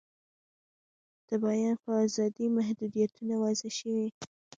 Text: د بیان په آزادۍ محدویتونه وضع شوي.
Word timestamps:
د 1.27 1.29
بیان 1.43 1.75
په 1.83 1.89
آزادۍ 2.03 2.47
محدویتونه 2.57 3.33
وضع 3.43 3.69
شوي. 3.79 4.07